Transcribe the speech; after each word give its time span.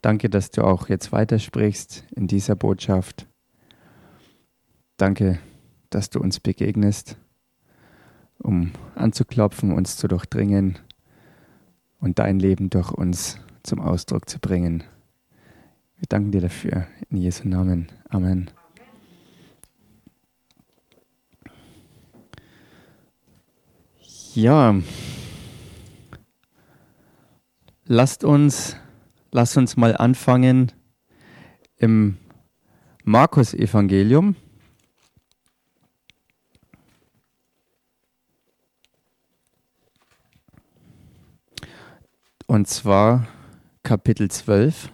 Danke, 0.00 0.30
dass 0.30 0.50
du 0.50 0.62
auch 0.62 0.88
jetzt 0.88 1.12
weitersprichst 1.12 2.04
in 2.14 2.26
dieser 2.26 2.54
Botschaft. 2.54 3.26
Danke, 4.96 5.38
dass 5.90 6.10
du 6.10 6.20
uns 6.20 6.40
begegnest, 6.40 7.16
um 8.38 8.72
anzuklopfen, 8.94 9.72
uns 9.72 9.96
zu 9.96 10.08
durchdringen 10.08 10.78
und 11.98 12.18
dein 12.18 12.38
Leben 12.38 12.70
durch 12.70 12.90
uns 12.90 13.38
zum 13.62 13.80
Ausdruck 13.80 14.28
zu 14.28 14.38
bringen. 14.38 14.84
Wir 15.96 16.06
danken 16.08 16.30
dir 16.30 16.40
dafür. 16.40 16.86
In 17.10 17.16
Jesu 17.16 17.48
Namen. 17.48 17.88
Amen. 18.08 18.50
Ja, 24.34 24.76
lasst 27.86 28.22
uns, 28.22 28.76
lasst 29.30 29.56
uns 29.56 29.76
mal 29.76 29.96
anfangen 29.96 30.72
im 31.76 32.16
Markus-Evangelium. 33.04 34.36
Und 42.46 42.66
zwar 42.66 43.28
Kapitel 43.82 44.30
12. 44.30 44.90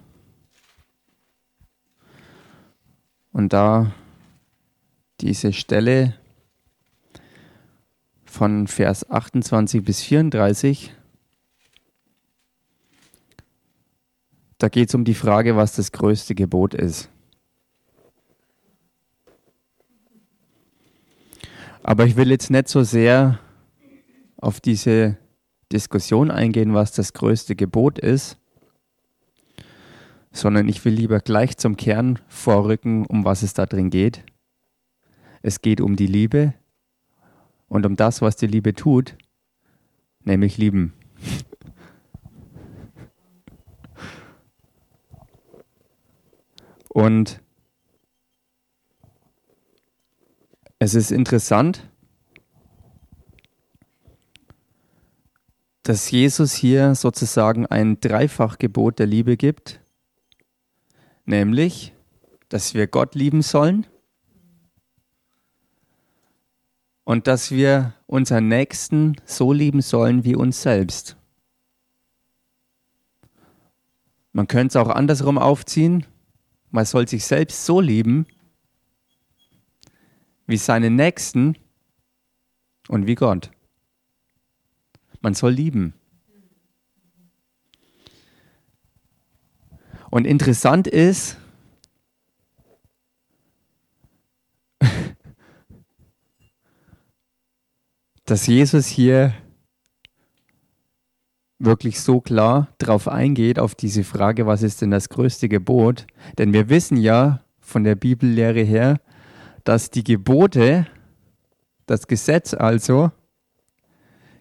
Und 3.32 3.52
da 3.52 3.92
diese 5.20 5.52
Stelle 5.52 6.14
von 8.24 8.66
Vers 8.66 9.08
28 9.08 9.84
bis 9.84 10.02
34, 10.02 10.92
da 14.64 14.70
geht 14.70 14.88
es 14.88 14.94
um 14.94 15.04
die 15.04 15.12
Frage, 15.12 15.56
was 15.56 15.76
das 15.76 15.92
größte 15.92 16.34
Gebot 16.34 16.72
ist. 16.72 17.10
Aber 21.82 22.06
ich 22.06 22.16
will 22.16 22.30
jetzt 22.30 22.50
nicht 22.50 22.68
so 22.68 22.82
sehr 22.82 23.40
auf 24.38 24.62
diese 24.62 25.18
Diskussion 25.70 26.30
eingehen, 26.30 26.72
was 26.72 26.92
das 26.92 27.12
größte 27.12 27.56
Gebot 27.56 27.98
ist, 27.98 28.38
sondern 30.32 30.66
ich 30.66 30.82
will 30.86 30.94
lieber 30.94 31.20
gleich 31.20 31.58
zum 31.58 31.76
Kern 31.76 32.18
vorrücken, 32.28 33.04
um 33.04 33.26
was 33.26 33.42
es 33.42 33.52
da 33.52 33.66
drin 33.66 33.90
geht. 33.90 34.24
Es 35.42 35.60
geht 35.60 35.82
um 35.82 35.94
die 35.94 36.06
Liebe 36.06 36.54
und 37.68 37.84
um 37.84 37.96
das, 37.96 38.22
was 38.22 38.36
die 38.36 38.46
Liebe 38.46 38.72
tut, 38.72 39.14
nämlich 40.24 40.56
lieben. 40.56 40.94
Und 46.94 47.42
es 50.78 50.94
ist 50.94 51.12
interessant, 51.12 51.86
dass 55.82 56.10
Jesus 56.10 56.54
hier 56.54 56.94
sozusagen 56.94 57.66
ein 57.66 58.00
Dreifachgebot 58.00 58.98
der 58.98 59.06
Liebe 59.06 59.36
gibt 59.36 59.84
nämlich, 61.26 61.92
dass 62.48 62.74
wir 62.74 62.86
Gott 62.86 63.14
lieben 63.14 63.42
sollen 63.42 63.86
und 67.04 67.26
dass 67.26 67.50
wir 67.50 67.94
unseren 68.06 68.48
Nächsten 68.48 69.16
so 69.24 69.52
lieben 69.52 69.80
sollen 69.80 70.24
wie 70.24 70.36
uns 70.36 70.62
selbst. 70.62 71.16
Man 74.32 74.48
könnte 74.48 74.78
es 74.78 74.84
auch 74.84 74.90
andersrum 74.90 75.38
aufziehen. 75.38 76.06
Man 76.74 76.84
soll 76.84 77.06
sich 77.06 77.24
selbst 77.24 77.64
so 77.64 77.80
lieben 77.80 78.26
wie 80.48 80.56
seinen 80.56 80.96
Nächsten 80.96 81.56
und 82.88 83.06
wie 83.06 83.14
Gott. 83.14 83.52
Man 85.20 85.34
soll 85.34 85.52
lieben. 85.52 85.94
Und 90.10 90.24
interessant 90.24 90.88
ist, 90.88 91.36
dass 98.24 98.48
Jesus 98.48 98.88
hier 98.88 99.32
wirklich 101.58 102.00
so 102.00 102.20
klar 102.20 102.68
darauf 102.78 103.08
eingeht, 103.08 103.58
auf 103.58 103.74
diese 103.74 104.04
Frage, 104.04 104.46
was 104.46 104.62
ist 104.62 104.82
denn 104.82 104.90
das 104.90 105.08
größte 105.08 105.48
Gebot? 105.48 106.06
Denn 106.38 106.52
wir 106.52 106.68
wissen 106.68 106.96
ja 106.96 107.44
von 107.60 107.84
der 107.84 107.94
Bibellehre 107.94 108.62
her, 108.62 109.00
dass 109.64 109.90
die 109.90 110.04
Gebote, 110.04 110.86
das 111.86 112.06
Gesetz 112.06 112.54
also, 112.54 113.10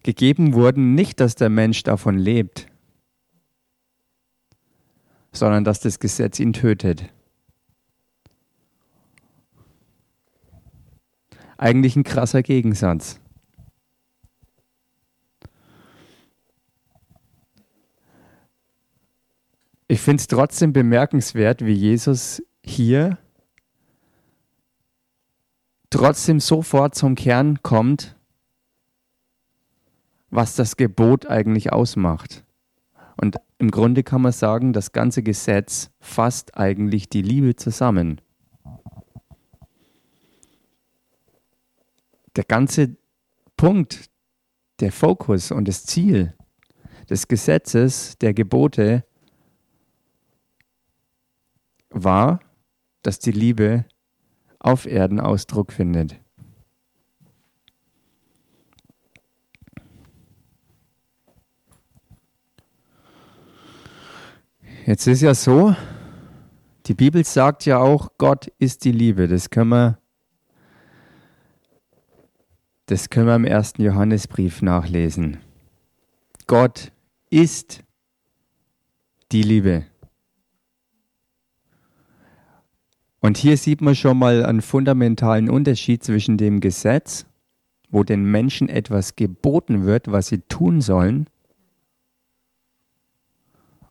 gegeben 0.04 0.54
wurden, 0.54 0.96
nicht, 0.96 1.20
dass 1.20 1.36
der 1.36 1.50
Mensch 1.50 1.84
davon 1.84 2.18
lebt, 2.18 2.68
sondern 5.32 5.64
dass 5.64 5.80
das 5.80 6.00
Gesetz 6.00 6.40
ihn 6.40 6.54
tötet. 6.54 7.10
Eigentlich 11.58 11.96
ein 11.96 12.04
krasser 12.04 12.44
Gegensatz. 12.44 13.22
Ich 19.94 20.02
finde 20.02 20.22
es 20.22 20.28
trotzdem 20.28 20.74
bemerkenswert, 20.74 21.64
wie 21.64 21.74
Jesus 21.74 22.42
hier 22.66 23.20
trotzdem 25.92 26.40
sofort 26.40 26.96
zum 26.96 27.14
Kern 27.14 27.62
kommt, 27.62 28.16
was 30.32 30.56
das 30.56 30.78
Gebot 30.78 31.28
eigentlich 31.28 31.72
ausmacht. 31.72 32.44
Und 33.22 33.36
im 33.60 33.70
Grunde 33.70 34.02
kann 34.02 34.24
man 34.24 34.32
sagen, 34.32 34.74
das 34.74 34.94
ganze 34.94 35.22
Gesetz 35.22 35.92
fasst 36.00 36.58
eigentlich 36.58 37.08
die 37.08 37.22
Liebe 37.22 37.56
zusammen. 37.56 38.20
Der 42.36 42.46
ganze 42.46 42.98
Punkt, 43.58 44.10
der 44.80 44.92
Fokus 44.92 45.52
und 45.52 45.68
das 45.68 45.86
Ziel 45.86 46.34
des 47.12 47.28
Gesetzes, 47.28 48.18
der 48.18 48.34
Gebote, 48.34 49.06
war, 51.94 52.40
dass 53.02 53.20
die 53.20 53.32
Liebe 53.32 53.86
auf 54.60 54.86
Erden 54.86 55.20
Ausdruck 55.20 55.72
findet. 55.72 56.20
Jetzt 64.86 65.08
ist 65.08 65.22
ja 65.22 65.34
so, 65.34 65.76
die 66.88 66.94
Bibel 66.94 67.24
sagt 67.24 67.66
ja 67.66 67.78
auch, 67.78 68.10
Gott 68.18 68.52
ist 68.60 68.84
die 68.84 68.92
Liebe. 68.92 69.30
Das 69.30 69.50
können 69.50 69.70
wir, 69.70 69.98
das 72.88 73.10
können 73.10 73.28
wir 73.28 73.36
im 73.36 73.46
ersten 73.46 73.82
Johannesbrief 73.82 74.62
nachlesen. 74.62 75.38
Gott 76.48 76.92
ist 77.30 77.84
die 79.32 79.44
Liebe. 79.44 79.86
Und 83.24 83.38
hier 83.38 83.56
sieht 83.56 83.80
man 83.80 83.96
schon 83.96 84.20
mal 84.20 84.46
einen 84.46 84.62
fundamentalen 84.62 85.50
Unterschied 85.50 86.04
zwischen 86.04 86.36
dem 86.38 86.60
Gesetz, 86.60 87.26
wo 87.90 88.04
den 88.04 88.26
Menschen 88.26 88.68
etwas 88.68 89.16
geboten 89.16 89.86
wird, 89.86 90.12
was 90.12 90.28
sie 90.28 90.40
tun 90.40 90.82
sollen, 90.82 91.28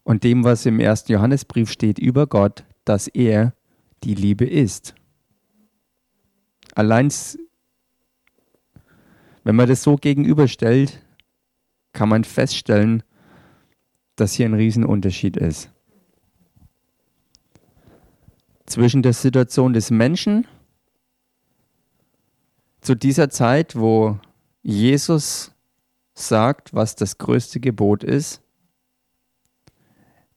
und 0.03 0.23
dem, 0.23 0.45
was 0.45 0.67
im 0.67 0.81
ersten 0.81 1.13
Johannesbrief 1.13 1.71
steht 1.71 1.99
über 1.99 2.27
Gott, 2.27 2.65
dass 2.85 3.09
er 3.09 3.55
die 4.05 4.15
Liebe 4.15 4.45
ist. 4.45 4.95
Allein, 6.75 7.11
wenn 9.45 9.57
man 9.57 9.67
das 9.67 9.83
so 9.83 9.97
gegenüberstellt, 9.97 11.01
kann 11.95 12.11
man 12.11 12.25
feststellen, 12.25 13.03
dass 14.17 14.35
hier 14.35 14.45
ein 14.45 14.55
Riesenunterschied 14.55 15.39
ist. 15.39 15.72
Zwischen 18.73 19.03
der 19.03 19.13
Situation 19.13 19.75
des 19.75 19.91
Menschen 19.91 20.47
zu 22.81 22.95
dieser 22.95 23.29
Zeit, 23.29 23.77
wo 23.77 24.19
Jesus 24.63 25.53
sagt, 26.15 26.73
was 26.73 26.97
das 26.97 27.19
größte 27.19 27.61
Gebot 27.61 28.03
ist, 28.03 28.41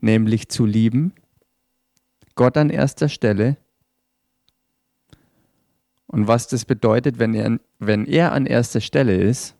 nämlich 0.01 0.49
zu 0.49 0.65
lieben, 0.65 1.13
Gott 2.35 2.57
an 2.57 2.69
erster 2.69 3.07
Stelle. 3.07 3.55
Und 6.07 6.27
was 6.27 6.49
das 6.49 6.65
bedeutet, 6.65 7.19
wenn 7.19 7.35
er, 7.35 7.57
wenn 7.79 8.05
er 8.05 8.33
an 8.33 8.47
erster 8.47 8.81
Stelle 8.81 9.15
ist, 9.15 9.55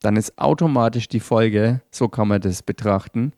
dann 0.00 0.16
ist 0.16 0.36
automatisch 0.38 1.06
die 1.06 1.20
Folge, 1.20 1.82
so 1.92 2.08
kann 2.08 2.26
man 2.26 2.40
das 2.40 2.64
betrachten, 2.64 3.32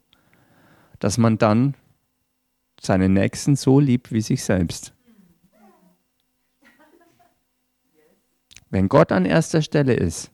dass 0.97 1.19
man 1.19 1.37
dann 1.37 1.75
seinen 2.81 3.13
Nächsten 3.13 3.55
so 3.55 3.79
liebt 3.79 4.11
wie 4.11 4.21
sich 4.21 4.43
selbst. 4.43 4.93
Wenn 8.69 8.87
Gott 8.87 9.11
an 9.11 9.25
erster 9.25 9.61
Stelle 9.61 9.93
ist 9.93 10.31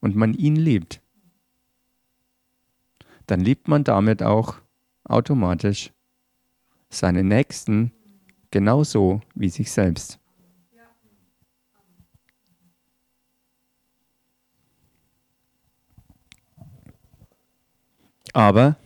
und 0.00 0.14
man 0.14 0.34
ihn 0.34 0.56
liebt, 0.56 1.00
dann 3.26 3.40
liebt 3.40 3.68
man 3.68 3.84
damit 3.84 4.22
auch 4.22 4.56
automatisch 5.04 5.92
seinen 6.90 7.28
Nächsten 7.28 7.92
genauso 8.50 9.22
wie 9.34 9.48
sich 9.48 9.72
selbst. 9.72 10.18
Aber 18.34 18.76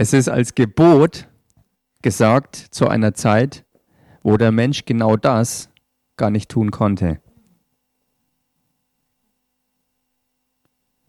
es 0.00 0.14
ist 0.14 0.30
als 0.30 0.54
Gebot 0.54 1.28
gesagt 2.00 2.56
zu 2.56 2.88
einer 2.88 3.12
Zeit, 3.12 3.66
wo 4.22 4.38
der 4.38 4.50
Mensch 4.50 4.86
genau 4.86 5.14
das 5.18 5.68
gar 6.16 6.30
nicht 6.30 6.48
tun 6.48 6.70
konnte. 6.70 7.20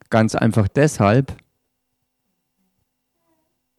Ganz 0.10 0.36
einfach 0.36 0.68
deshalb, 0.68 1.38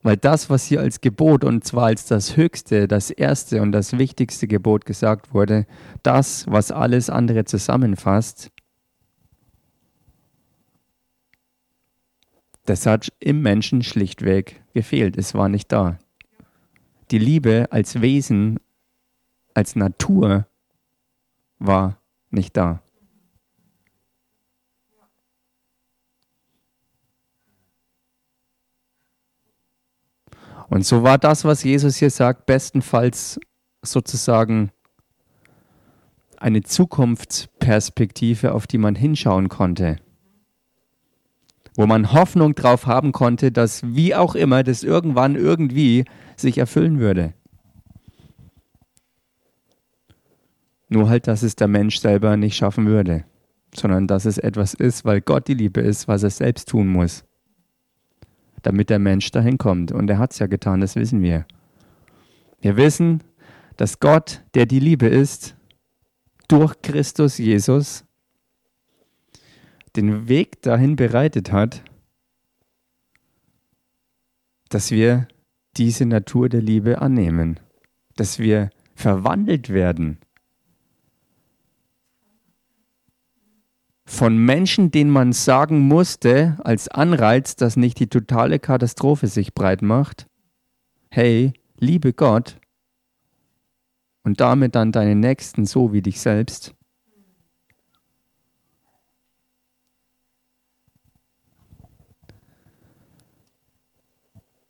weil 0.00 0.16
das, 0.16 0.48
was 0.48 0.64
hier 0.64 0.80
als 0.80 1.02
Gebot 1.02 1.44
und 1.44 1.62
zwar 1.62 1.88
als 1.88 2.06
das 2.06 2.38
höchste, 2.38 2.88
das 2.88 3.10
erste 3.10 3.60
und 3.60 3.72
das 3.72 3.98
wichtigste 3.98 4.46
Gebot 4.46 4.86
gesagt 4.86 5.34
wurde, 5.34 5.66
das, 6.02 6.46
was 6.46 6.72
alles 6.72 7.10
andere 7.10 7.44
zusammenfasst, 7.44 8.50
das 12.64 12.86
hat 12.86 13.12
im 13.18 13.42
Menschen 13.42 13.82
schlichtweg 13.82 14.62
gefehlt. 14.72 15.16
Es 15.16 15.34
war 15.34 15.48
nicht 15.48 15.72
da. 15.72 15.98
Die 17.10 17.18
Liebe 17.18 17.66
als 17.70 18.00
Wesen, 18.00 18.58
als 19.54 19.76
Natur 19.76 20.46
war 21.58 21.98
nicht 22.30 22.56
da. 22.56 22.82
Und 30.68 30.86
so 30.86 31.02
war 31.02 31.18
das, 31.18 31.44
was 31.44 31.64
Jesus 31.64 31.96
hier 31.96 32.08
sagt, 32.08 32.46
bestenfalls 32.46 33.38
sozusagen 33.82 34.70
eine 36.38 36.62
Zukunftsperspektive, 36.62 38.54
auf 38.54 38.66
die 38.66 38.78
man 38.78 38.94
hinschauen 38.94 39.50
konnte. 39.50 39.96
Wo 41.74 41.86
man 41.86 42.12
Hoffnung 42.12 42.54
drauf 42.54 42.86
haben 42.86 43.12
konnte, 43.12 43.50
dass 43.50 43.82
wie 43.82 44.14
auch 44.14 44.34
immer 44.34 44.62
das 44.62 44.82
irgendwann 44.82 45.36
irgendwie 45.36 46.04
sich 46.36 46.58
erfüllen 46.58 46.98
würde. 46.98 47.34
Nur 50.88 51.08
halt, 51.08 51.26
dass 51.26 51.42
es 51.42 51.56
der 51.56 51.68
Mensch 51.68 51.98
selber 51.98 52.36
nicht 52.36 52.56
schaffen 52.56 52.86
würde, 52.86 53.24
sondern 53.74 54.06
dass 54.06 54.26
es 54.26 54.36
etwas 54.36 54.74
ist, 54.74 55.06
weil 55.06 55.22
Gott 55.22 55.48
die 55.48 55.54
Liebe 55.54 55.80
ist, 55.80 56.08
was 56.08 56.22
er 56.22 56.30
selbst 56.30 56.68
tun 56.68 56.88
muss 56.88 57.24
damit 58.62 58.90
der 58.90 58.98
Mensch 58.98 59.30
dahin 59.30 59.58
kommt. 59.58 59.92
Und 59.92 60.08
er 60.08 60.18
hat 60.18 60.32
es 60.32 60.38
ja 60.38 60.46
getan, 60.46 60.80
das 60.80 60.96
wissen 60.96 61.22
wir. 61.22 61.44
Wir 62.60 62.76
wissen, 62.76 63.22
dass 63.76 64.00
Gott, 64.00 64.42
der 64.54 64.66
die 64.66 64.80
Liebe 64.80 65.06
ist, 65.06 65.56
durch 66.48 66.80
Christus 66.82 67.38
Jesus 67.38 68.04
den 69.96 70.28
Weg 70.28 70.62
dahin 70.62 70.96
bereitet 70.96 71.52
hat, 71.52 71.82
dass 74.68 74.90
wir 74.90 75.28
diese 75.76 76.06
Natur 76.06 76.48
der 76.48 76.62
Liebe 76.62 77.00
annehmen, 77.00 77.60
dass 78.16 78.38
wir 78.38 78.70
verwandelt 78.94 79.70
werden 79.70 80.18
von 84.12 84.36
Menschen, 84.36 84.90
denen 84.90 85.10
man 85.10 85.32
sagen 85.32 85.80
musste, 85.80 86.58
als 86.62 86.88
Anreiz, 86.88 87.56
dass 87.56 87.76
nicht 87.76 87.98
die 87.98 88.08
totale 88.08 88.58
Katastrophe 88.58 89.26
sich 89.26 89.54
breit 89.54 89.80
macht, 89.80 90.26
hey, 91.10 91.54
liebe 91.78 92.12
Gott 92.12 92.60
und 94.22 94.40
damit 94.40 94.74
dann 94.74 94.92
deinen 94.92 95.20
Nächsten 95.20 95.64
so 95.64 95.92
wie 95.94 96.02
dich 96.02 96.20
selbst. 96.20 96.74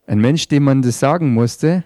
Ein 0.06 0.20
Mensch, 0.20 0.48
dem 0.48 0.64
man 0.64 0.82
das 0.82 0.98
sagen 0.98 1.32
musste, 1.32 1.84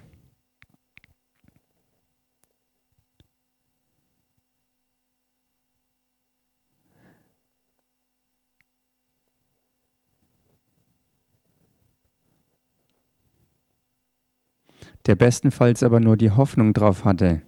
der 15.07 15.15
bestenfalls 15.15 15.83
aber 15.83 16.01
nur 16.01 16.17
die 16.17 16.33
Hoffnung 16.33 16.73
drauf 16.75 17.05
hatte, 17.05 17.43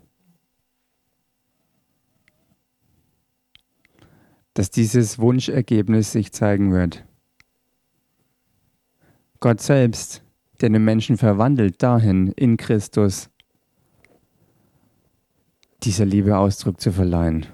dass 4.54 4.70
dieses 4.70 5.18
Wunschergebnis 5.18 6.12
sich 6.12 6.32
zeigen 6.32 6.72
wird. 6.72 7.04
Gott 9.40 9.60
selbst, 9.60 10.22
der 10.60 10.70
den 10.70 10.84
Menschen 10.84 11.16
verwandelt 11.16 11.82
dahin 11.82 12.28
in 12.32 12.56
Christus, 12.56 13.30
dieser 15.82 16.04
Liebe 16.04 16.36
Ausdruck 16.36 16.80
zu 16.80 16.92
verleihen. 16.92 17.46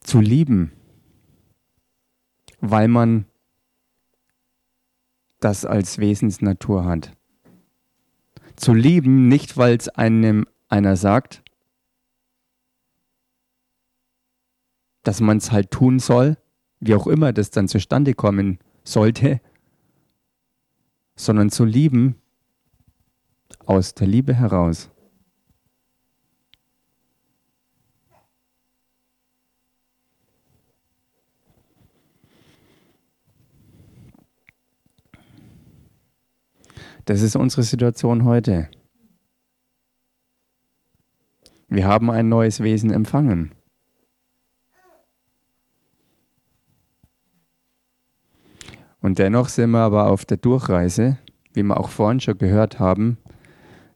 Zu 0.00 0.20
lieben 0.20 0.72
weil 2.62 2.88
man 2.88 3.26
das 5.40 5.66
als 5.66 5.98
Wesensnatur 5.98 6.84
hat. 6.84 7.12
Zu 8.54 8.72
lieben, 8.72 9.28
nicht 9.28 9.56
weil 9.56 9.76
es 9.76 9.88
einem 9.88 10.46
einer 10.68 10.96
sagt, 10.96 11.41
dass 15.02 15.20
man 15.20 15.38
es 15.38 15.52
halt 15.52 15.70
tun 15.70 15.98
soll, 15.98 16.36
wie 16.80 16.94
auch 16.94 17.06
immer 17.06 17.32
das 17.32 17.50
dann 17.50 17.68
zustande 17.68 18.14
kommen 18.14 18.58
sollte, 18.84 19.40
sondern 21.16 21.50
zu 21.50 21.64
lieben 21.64 22.16
aus 23.66 23.94
der 23.94 24.06
Liebe 24.06 24.34
heraus. 24.34 24.90
Das 37.04 37.20
ist 37.20 37.34
unsere 37.34 37.64
Situation 37.64 38.24
heute. 38.24 38.68
Wir 41.68 41.86
haben 41.86 42.10
ein 42.10 42.28
neues 42.28 42.60
Wesen 42.60 42.92
empfangen. 42.92 43.52
Und 49.02 49.18
dennoch 49.18 49.48
sind 49.48 49.72
wir 49.72 49.80
aber 49.80 50.06
auf 50.06 50.24
der 50.24 50.36
Durchreise, 50.36 51.18
wie 51.52 51.64
wir 51.64 51.78
auch 51.78 51.90
vorhin 51.90 52.20
schon 52.20 52.38
gehört 52.38 52.78
haben, 52.78 53.18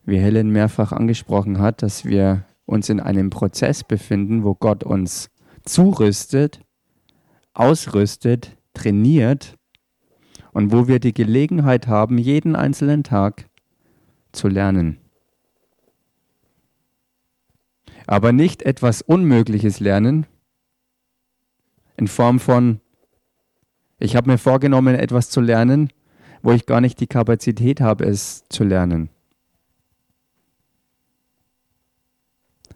wie 0.04 0.18
Helen 0.18 0.50
mehrfach 0.50 0.92
angesprochen 0.92 1.60
hat, 1.60 1.82
dass 1.82 2.04
wir 2.04 2.44
uns 2.66 2.88
in 2.88 2.98
einem 2.98 3.30
Prozess 3.30 3.84
befinden, 3.84 4.42
wo 4.42 4.54
Gott 4.54 4.82
uns 4.82 5.30
zurüstet, 5.64 6.60
ausrüstet, 7.54 8.56
trainiert 8.74 9.56
und 10.52 10.72
wo 10.72 10.88
wir 10.88 10.98
die 10.98 11.14
Gelegenheit 11.14 11.86
haben, 11.86 12.18
jeden 12.18 12.56
einzelnen 12.56 13.04
Tag 13.04 13.48
zu 14.32 14.48
lernen. 14.48 14.98
Aber 18.08 18.32
nicht 18.32 18.62
etwas 18.62 19.02
Unmögliches 19.02 19.78
lernen 19.78 20.26
in 21.96 22.08
Form 22.08 22.40
von, 22.40 22.80
ich 23.98 24.16
habe 24.16 24.30
mir 24.30 24.38
vorgenommen, 24.38 24.94
etwas 24.94 25.30
zu 25.30 25.40
lernen, 25.40 25.90
wo 26.42 26.52
ich 26.52 26.66
gar 26.66 26.80
nicht 26.80 27.00
die 27.00 27.06
Kapazität 27.06 27.80
habe, 27.80 28.04
es 28.04 28.44
zu 28.48 28.64
lernen. 28.64 29.08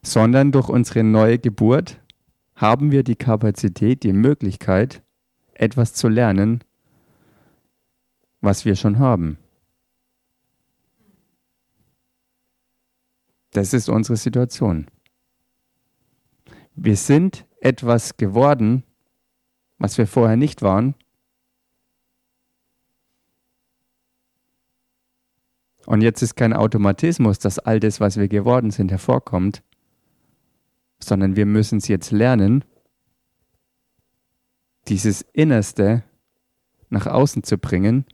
Sondern 0.03 0.51
durch 0.51 0.69
unsere 0.69 1.05
neue 1.05 1.39
Geburt 1.39 2.01
haben 2.55 2.91
wir 2.91 3.03
die 3.03 3.17
Kapazität, 3.17 4.03
die 4.03 4.13
Möglichkeit, 4.13 5.03
etwas 5.53 5.93
zu 5.93 6.09
lernen, 6.09 6.65
was 8.41 8.65
wir 8.65 8.77
schon 8.77 8.99
haben. 8.99 9.39
Das 13.51 13.75
ist 13.75 13.89
unsere 13.89 14.17
Situation. 14.17 14.87
Wir 16.75 16.97
sind 16.97 17.47
etwas 17.61 18.17
geworden, 18.17 18.85
was 19.79 19.99
wir 19.99 20.07
vorher 20.07 20.37
nicht 20.37 20.63
waren. 20.63 20.95
Und 25.87 26.03
jetzt 26.03 26.23
ist 26.23 26.37
kein 26.37 26.53
Automatismus, 26.53 27.39
dass 27.39 27.59
all 27.59 27.81
das, 27.81 28.01
was 28.01 28.17
wir 28.17 28.29
geworden 28.29 28.71
sind, 28.71 28.91
hervorkommt, 28.91 29.63
sondern 30.99 31.37
wir 31.37 31.47
müssen 31.47 31.79
es 31.79 31.89
jetzt 31.89 32.11
lernen, 32.11 32.65
dieses 34.89 35.23
Innerste 35.33 36.03
nach 36.91 37.07
außen 37.07 37.43
zu 37.43 37.59
bringen, 37.59 38.05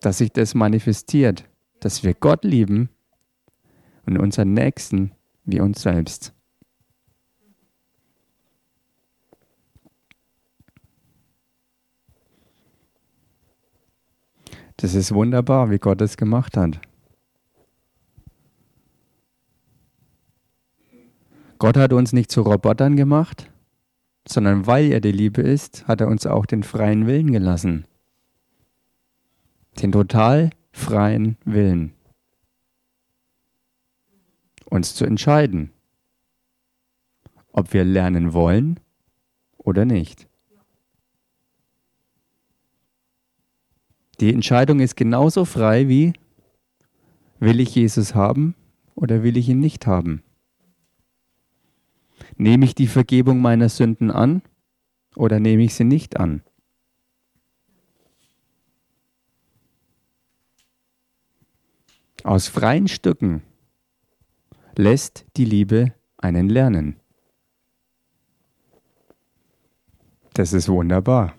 dass 0.00 0.18
sich 0.18 0.32
das 0.32 0.54
manifestiert, 0.54 1.48
dass 1.80 2.02
wir 2.02 2.14
Gott 2.14 2.44
lieben 2.44 2.90
und 4.06 4.18
unseren 4.18 4.52
Nächsten 4.52 5.12
wie 5.44 5.60
uns 5.60 5.82
selbst. 5.82 6.35
Das 14.78 14.94
ist 14.94 15.14
wunderbar, 15.14 15.70
wie 15.70 15.78
Gott 15.78 16.00
es 16.02 16.16
gemacht 16.16 16.56
hat. 16.56 16.80
Gott 21.58 21.78
hat 21.78 21.94
uns 21.94 22.12
nicht 22.12 22.30
zu 22.30 22.42
Robotern 22.42 22.96
gemacht, 22.96 23.50
sondern 24.28 24.66
weil 24.66 24.92
er 24.92 25.00
die 25.00 25.12
Liebe 25.12 25.40
ist, 25.40 25.88
hat 25.88 26.02
er 26.02 26.08
uns 26.08 26.26
auch 26.26 26.44
den 26.44 26.62
freien 26.62 27.06
Willen 27.06 27.32
gelassen. 27.32 27.86
Den 29.80 29.92
total 29.92 30.50
freien 30.72 31.38
Willen. 31.44 31.94
Uns 34.68 34.94
zu 34.94 35.06
entscheiden, 35.06 35.70
ob 37.52 37.72
wir 37.72 37.84
lernen 37.84 38.34
wollen 38.34 38.78
oder 39.56 39.86
nicht. 39.86 40.28
Die 44.20 44.32
Entscheidung 44.32 44.80
ist 44.80 44.96
genauso 44.96 45.44
frei 45.44 45.88
wie, 45.88 46.14
will 47.38 47.60
ich 47.60 47.74
Jesus 47.74 48.14
haben 48.14 48.54
oder 48.94 49.22
will 49.22 49.36
ich 49.36 49.48
ihn 49.48 49.60
nicht 49.60 49.86
haben? 49.86 50.22
Nehme 52.36 52.64
ich 52.64 52.74
die 52.74 52.86
Vergebung 52.86 53.40
meiner 53.40 53.68
Sünden 53.68 54.10
an 54.10 54.42
oder 55.14 55.38
nehme 55.38 55.64
ich 55.64 55.74
sie 55.74 55.84
nicht 55.84 56.18
an? 56.18 56.42
Aus 62.24 62.48
freien 62.48 62.88
Stücken 62.88 63.42
lässt 64.76 65.26
die 65.36 65.44
Liebe 65.44 65.94
einen 66.16 66.48
lernen. 66.48 66.96
Das 70.34 70.52
ist 70.52 70.68
wunderbar. 70.68 71.34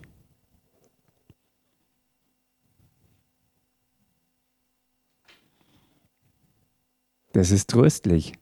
Das 7.37 7.51
ist 7.51 7.69
tröstlich, 7.69 8.33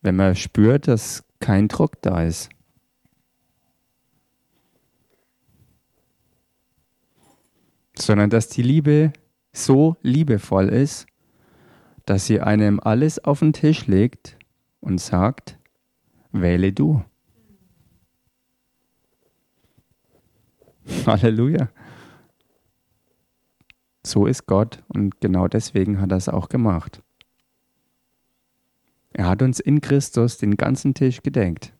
wenn 0.00 0.14
man 0.14 0.36
spürt, 0.36 0.86
dass 0.86 1.24
kein 1.40 1.66
Druck 1.66 2.00
da 2.02 2.22
ist. 2.22 2.50
Sondern 7.98 8.30
dass 8.30 8.46
die 8.46 8.62
Liebe 8.62 9.12
so 9.52 9.96
liebevoll 10.02 10.68
ist, 10.68 11.06
dass 12.06 12.26
sie 12.26 12.40
einem 12.40 12.78
alles 12.78 13.18
auf 13.18 13.40
den 13.40 13.52
Tisch 13.52 13.88
legt 13.88 14.38
und 14.78 15.00
sagt, 15.00 15.58
wähle 16.30 16.72
du. 16.72 17.02
Halleluja. 21.06 21.70
So 24.06 24.26
ist 24.26 24.46
Gott 24.46 24.84
und 24.86 25.20
genau 25.20 25.48
deswegen 25.48 26.00
hat 26.00 26.12
er 26.12 26.18
es 26.18 26.28
auch 26.28 26.48
gemacht. 26.48 27.01
Er 29.14 29.28
hat 29.28 29.42
uns 29.42 29.60
in 29.60 29.80
Christus 29.80 30.38
den 30.38 30.56
ganzen 30.56 30.94
Tisch 30.94 31.22
gedeckt. 31.22 31.72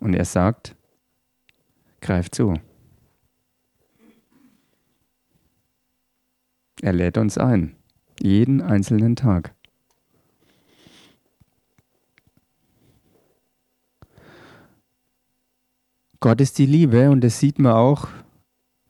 Und 0.00 0.14
er 0.14 0.24
sagt, 0.24 0.74
greif 2.00 2.30
zu. 2.30 2.54
Er 6.82 6.92
lädt 6.92 7.16
uns 7.18 7.38
ein, 7.38 7.76
jeden 8.20 8.60
einzelnen 8.60 9.16
Tag. 9.16 9.54
Gott 16.20 16.40
ist 16.40 16.58
die 16.58 16.66
Liebe 16.66 17.10
und 17.10 17.22
das 17.22 17.40
sieht 17.40 17.58
man 17.58 17.72
auch 17.72 18.08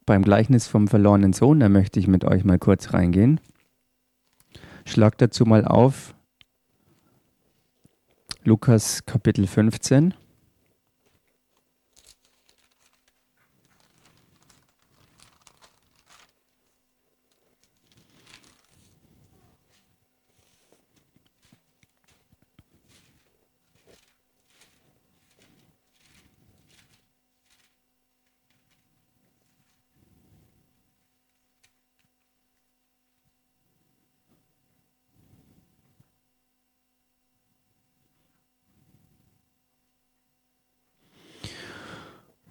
beim 0.04 0.22
Gleichnis 0.22 0.66
vom 0.66 0.88
verlorenen 0.88 1.32
Sohn. 1.32 1.60
Da 1.60 1.68
möchte 1.68 2.00
ich 2.00 2.06
mit 2.06 2.24
euch 2.24 2.44
mal 2.44 2.58
kurz 2.58 2.92
reingehen. 2.92 3.40
Schlag 4.84 5.18
dazu 5.18 5.44
mal 5.44 5.64
auf 5.64 6.15
Lukas 8.46 9.04
Kapitel 9.06 9.48
15. 9.48 10.14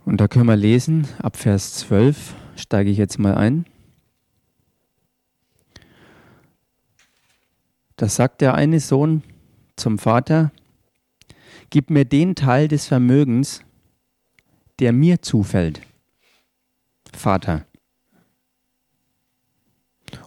Und 0.05 0.21
da 0.21 0.24
können 0.35 0.49
wir 0.49 0.57
lesen, 0.57 1.07
ab 1.19 1.37
Vers 1.37 1.75
12 1.75 2.35
steige 2.57 2.89
ich 2.89 2.97
jetzt 2.97 3.19
mal 3.19 3.35
ein. 3.35 3.65
Da 7.95 8.09
sagt 8.09 8.41
der 8.41 8.53
eine 8.53 8.81
Sohn 8.81 9.23
zum 9.77 9.97
Vater, 9.97 10.51
gib 11.69 11.89
mir 11.89 12.03
den 12.03 12.35
Teil 12.35 12.67
des 12.67 12.85
Vermögens, 12.85 13.61
der 14.79 14.91
mir 14.91 15.21
zufällt. 15.21 15.79
Vater. 17.13 17.65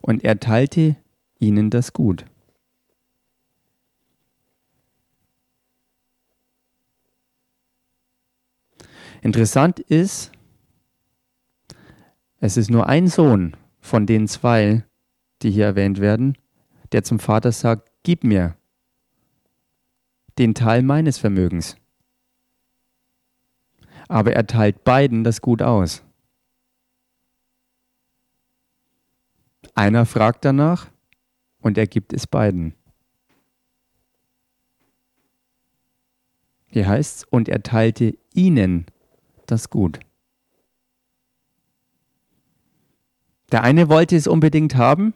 Und 0.01 0.25
er 0.25 0.41
teilte 0.41 0.97
ihnen 1.39 1.69
das 1.69 1.93
Gut. 1.93 2.25
Interessant 9.23 9.81
ist, 9.81 10.33
es 12.41 12.57
ist 12.57 12.71
nur 12.71 12.87
ein 12.87 13.09
Sohn 13.09 13.57
von 13.81 14.07
den 14.07 14.29
zwei, 14.29 14.85
die 15.43 15.51
hier 15.51 15.67
erwähnt 15.67 16.01
werden, 16.01 16.39
der 16.93 17.03
zum 17.03 17.19
Vater 17.19 17.53
sagt, 17.53 17.91
gib 18.03 18.25
mir 18.25 18.57
den 20.39 20.55
Teil 20.55 20.83
meines 20.83 21.19
Vermögens. 21.19 21.77
Aber 24.09 24.33
er 24.33 24.47
teilt 24.47 24.85
beiden 24.85 25.25
das 25.25 25.41
Gut 25.41 25.63
aus. 25.63 26.05
Einer 29.75 30.07
fragt 30.07 30.45
danach 30.45 30.91
und 31.61 31.77
er 31.77 31.87
gibt 31.87 32.13
es 32.13 32.27
beiden. 32.27 32.75
Hier 36.67 36.87
heißt 36.87 37.17
es, 37.17 37.25
und 37.25 37.49
er 37.49 37.63
teilte 37.63 38.17
ihnen 38.35 38.87
das 39.51 39.71
gut. 39.71 40.01
Der 43.51 43.63
eine 43.63 43.89
wollte 43.89 44.17
es 44.17 44.27
unbedingt 44.27 44.77
haben, 44.77 45.15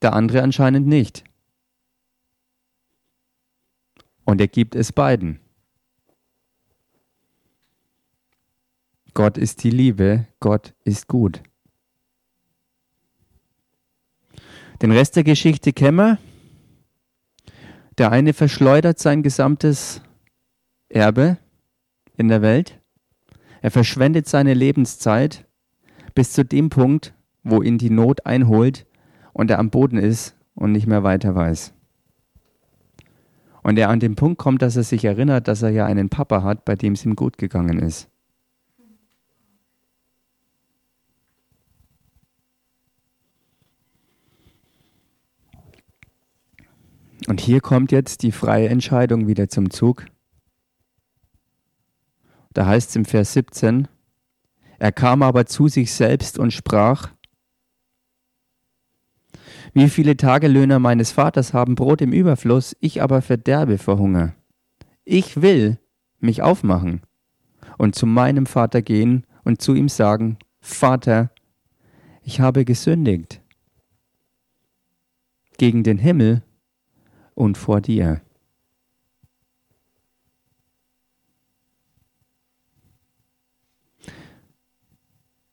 der 0.00 0.12
andere 0.12 0.42
anscheinend 0.42 0.86
nicht. 0.86 1.24
Und 4.24 4.40
er 4.40 4.48
gibt 4.48 4.74
es 4.74 4.92
beiden. 4.92 5.40
Gott 9.14 9.36
ist 9.36 9.62
die 9.64 9.70
Liebe, 9.70 10.26
Gott 10.40 10.74
ist 10.84 11.08
gut. 11.08 11.42
Den 14.80 14.90
Rest 14.90 15.16
der 15.16 15.24
Geschichte 15.24 15.72
kennen 15.72 15.96
wir. 15.96 16.18
Der 17.98 18.10
eine 18.10 18.32
verschleudert 18.32 18.98
sein 18.98 19.22
gesamtes 19.22 20.00
Erbe, 20.88 21.38
in 22.16 22.28
der 22.28 22.42
Welt. 22.42 22.80
Er 23.60 23.70
verschwendet 23.70 24.28
seine 24.28 24.54
Lebenszeit 24.54 25.46
bis 26.14 26.32
zu 26.32 26.44
dem 26.44 26.68
Punkt, 26.68 27.14
wo 27.42 27.62
ihn 27.62 27.78
die 27.78 27.90
Not 27.90 28.26
einholt 28.26 28.86
und 29.32 29.50
er 29.50 29.58
am 29.58 29.70
Boden 29.70 29.98
ist 29.98 30.36
und 30.54 30.72
nicht 30.72 30.86
mehr 30.86 31.02
weiter 31.02 31.34
weiß. 31.34 31.72
Und 33.62 33.78
er 33.78 33.88
an 33.88 34.00
den 34.00 34.16
Punkt 34.16 34.38
kommt, 34.38 34.60
dass 34.62 34.76
er 34.76 34.82
sich 34.82 35.04
erinnert, 35.04 35.46
dass 35.46 35.62
er 35.62 35.70
ja 35.70 35.86
einen 35.86 36.08
Papa 36.08 36.42
hat, 36.42 36.64
bei 36.64 36.74
dem 36.74 36.94
es 36.94 37.04
ihm 37.04 37.14
gut 37.14 37.38
gegangen 37.38 37.78
ist. 37.78 38.08
Und 47.28 47.40
hier 47.40 47.60
kommt 47.60 47.92
jetzt 47.92 48.24
die 48.24 48.32
freie 48.32 48.68
Entscheidung 48.68 49.28
wieder 49.28 49.48
zum 49.48 49.70
Zug. 49.70 50.06
Da 52.52 52.66
heißt 52.66 52.90
es 52.90 52.96
im 52.96 53.04
Vers 53.04 53.32
17, 53.32 53.88
er 54.78 54.92
kam 54.92 55.22
aber 55.22 55.46
zu 55.46 55.68
sich 55.68 55.92
selbst 55.92 56.38
und 56.38 56.52
sprach, 56.52 57.12
wie 59.74 59.88
viele 59.88 60.16
Tagelöhner 60.16 60.78
meines 60.78 61.12
Vaters 61.12 61.54
haben 61.54 61.76
Brot 61.76 62.02
im 62.02 62.12
Überfluss, 62.12 62.76
ich 62.80 63.00
aber 63.00 63.22
verderbe 63.22 63.78
vor 63.78 63.98
Hunger. 63.98 64.34
Ich 65.04 65.40
will 65.40 65.78
mich 66.18 66.42
aufmachen 66.42 67.02
und 67.78 67.94
zu 67.94 68.06
meinem 68.06 68.46
Vater 68.46 68.82
gehen 68.82 69.24
und 69.44 69.62
zu 69.62 69.74
ihm 69.74 69.88
sagen, 69.88 70.36
Vater, 70.60 71.30
ich 72.22 72.40
habe 72.40 72.64
gesündigt 72.64 73.40
gegen 75.58 75.82
den 75.82 75.98
Himmel 75.98 76.42
und 77.34 77.56
vor 77.56 77.80
dir. 77.80 78.20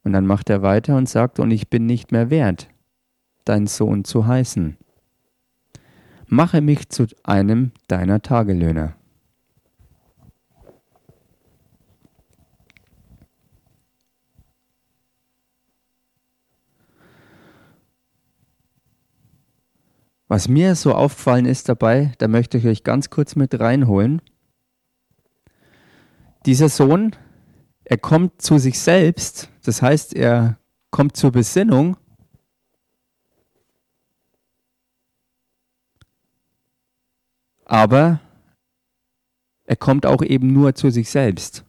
Und 0.09 0.13
dann 0.13 0.25
macht 0.25 0.49
er 0.49 0.63
weiter 0.63 0.97
und 0.97 1.07
sagt, 1.07 1.39
und 1.39 1.51
ich 1.51 1.69
bin 1.69 1.85
nicht 1.85 2.11
mehr 2.11 2.31
wert, 2.31 2.67
dein 3.45 3.67
Sohn 3.67 4.05
zu 4.05 4.25
heißen. 4.25 4.75
Mache 6.25 6.61
mich 6.61 6.89
zu 6.89 7.05
einem 7.21 7.73
deiner 7.87 8.19
Tagelöhner. 8.19 8.95
Was 20.27 20.47
mir 20.47 20.73
so 20.73 20.95
aufgefallen 20.95 21.45
ist 21.45 21.69
dabei, 21.69 22.13
da 22.17 22.27
möchte 22.27 22.57
ich 22.57 22.65
euch 22.65 22.83
ganz 22.83 23.11
kurz 23.11 23.35
mit 23.35 23.59
reinholen. 23.59 24.23
Dieser 26.47 26.69
Sohn, 26.69 27.15
er 27.89 27.98
kommt 27.98 28.39
zu 28.41 28.60
sich 28.60 28.79
selbst, 28.79 29.50
das 29.63 29.81
heißt, 29.81 30.15
er 30.15 30.60
kommt 30.91 31.17
zur 31.17 31.31
Besinnung 31.31 31.98
aber 37.65 38.19
er 39.65 39.75
kommt 39.75 40.05
auch 40.05 40.24
eben 40.24 40.53
nur 40.53 40.74
zu 40.74 40.89
sich 40.89 41.10
selbst. 41.10 41.63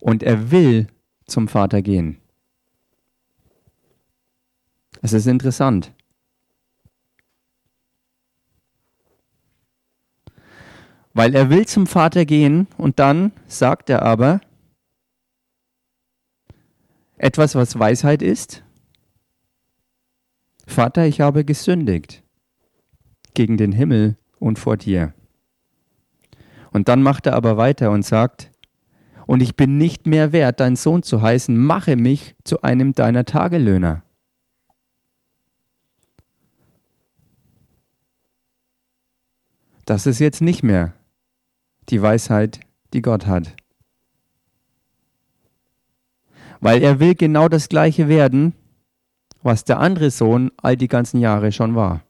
Und 0.00 0.22
er 0.22 0.50
will 0.50 0.88
zum 1.26 1.46
Vater 1.46 1.80
gehen. 1.80 2.20
Es 5.02 5.12
ist 5.12 5.26
interessant. 5.26 5.92
Weil 11.20 11.34
er 11.34 11.50
will 11.50 11.66
zum 11.66 11.86
Vater 11.86 12.24
gehen 12.24 12.66
und 12.78 12.98
dann 12.98 13.32
sagt 13.46 13.90
er 13.90 14.00
aber 14.00 14.40
etwas, 17.18 17.54
was 17.54 17.78
Weisheit 17.78 18.22
ist. 18.22 18.64
Vater, 20.66 21.04
ich 21.04 21.20
habe 21.20 21.44
gesündigt 21.44 22.22
gegen 23.34 23.58
den 23.58 23.72
Himmel 23.72 24.16
und 24.38 24.58
vor 24.58 24.78
dir. 24.78 25.12
Und 26.72 26.88
dann 26.88 27.02
macht 27.02 27.26
er 27.26 27.34
aber 27.34 27.58
weiter 27.58 27.90
und 27.90 28.02
sagt, 28.02 28.50
und 29.26 29.42
ich 29.42 29.56
bin 29.56 29.76
nicht 29.76 30.06
mehr 30.06 30.32
wert, 30.32 30.58
dein 30.58 30.74
Sohn 30.74 31.02
zu 31.02 31.20
heißen, 31.20 31.54
mache 31.54 31.96
mich 31.96 32.34
zu 32.44 32.62
einem 32.62 32.94
deiner 32.94 33.26
Tagelöhner. 33.26 34.04
Das 39.84 40.06
ist 40.06 40.18
jetzt 40.18 40.40
nicht 40.40 40.62
mehr 40.62 40.94
die 41.90 42.02
Weisheit, 42.02 42.60
die 42.92 43.02
Gott 43.02 43.26
hat. 43.26 43.54
Weil 46.60 46.82
er 46.82 47.00
will 47.00 47.14
genau 47.14 47.48
das 47.48 47.68
gleiche 47.68 48.08
werden, 48.08 48.54
was 49.42 49.64
der 49.64 49.80
andere 49.80 50.10
Sohn 50.10 50.50
all 50.58 50.76
die 50.76 50.88
ganzen 50.88 51.20
Jahre 51.20 51.52
schon 51.52 51.74
war. 51.74 52.02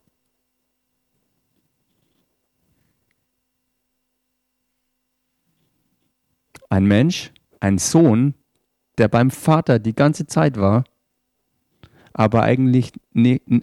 Ein 6.69 6.87
Mensch, 6.87 7.33
ein 7.61 7.79
Sohn, 7.79 8.35
der 8.99 9.09
beim 9.09 9.31
Vater 9.31 9.79
die 9.79 9.95
ganze 9.95 10.27
Zeit 10.27 10.57
war, 10.57 10.85
aber 12.13 12.43
eigentlich 12.43 12.93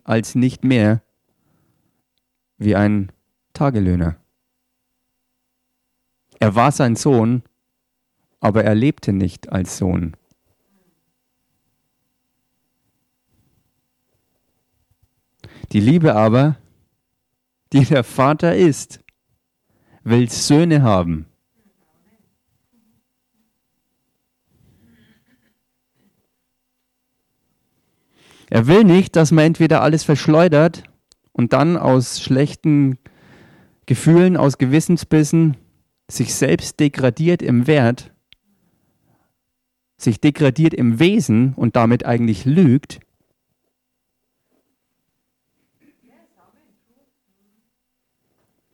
als 0.03 0.35
nicht 0.35 0.63
mehr 0.63 1.01
wie 2.57 2.75
ein 2.75 3.11
Tagelöhner. 3.53 4.17
Er 6.39 6.55
war 6.55 6.71
sein 6.71 6.95
Sohn, 6.95 7.43
aber 8.39 8.63
er 8.63 8.75
lebte 8.75 9.13
nicht 9.13 9.49
als 9.49 9.77
Sohn. 9.77 10.15
Die 15.71 15.79
Liebe 15.79 16.15
aber, 16.15 16.57
die 17.73 17.83
der 17.83 18.03
Vater 18.03 18.55
ist, 18.55 19.03
will 20.03 20.29
Söhne 20.29 20.81
haben. 20.81 21.25
Er 28.49 28.67
will 28.67 28.85
nicht, 28.85 29.17
dass 29.17 29.31
man 29.31 29.43
entweder 29.43 29.81
alles 29.81 30.05
verschleudert 30.05 30.83
und 31.33 31.51
dann 31.51 31.75
aus 31.75 32.21
schlechten 32.21 32.97
Gefühlen, 33.85 34.37
aus 34.37 34.57
Gewissensbissen 34.57 35.57
sich 36.09 36.33
selbst 36.33 36.79
degradiert 36.79 37.41
im 37.41 37.67
Wert, 37.67 38.13
sich 39.97 40.21
degradiert 40.21 40.73
im 40.73 40.99
Wesen 40.99 41.53
und 41.55 41.75
damit 41.75 42.05
eigentlich 42.05 42.45
lügt, 42.45 42.99